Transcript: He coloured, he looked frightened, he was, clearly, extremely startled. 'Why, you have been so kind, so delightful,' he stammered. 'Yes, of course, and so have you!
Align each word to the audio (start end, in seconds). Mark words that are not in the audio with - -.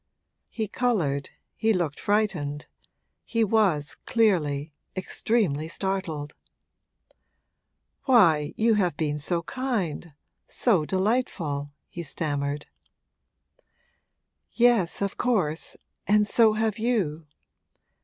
He 0.49 0.67
coloured, 0.67 1.29
he 1.55 1.73
looked 1.73 1.99
frightened, 1.99 2.65
he 3.23 3.43
was, 3.43 3.93
clearly, 4.07 4.73
extremely 4.97 5.67
startled. 5.67 6.33
'Why, 8.05 8.55
you 8.57 8.73
have 8.73 8.97
been 8.97 9.19
so 9.19 9.43
kind, 9.43 10.13
so 10.47 10.85
delightful,' 10.85 11.71
he 11.87 12.01
stammered. 12.01 12.65
'Yes, 14.51 15.03
of 15.03 15.17
course, 15.17 15.77
and 16.07 16.25
so 16.25 16.53
have 16.53 16.79
you! 16.79 17.27